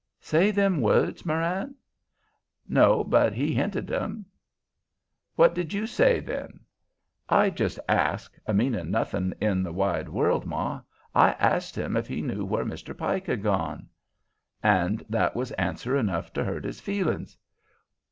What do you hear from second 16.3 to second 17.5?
to hurt his feelin's.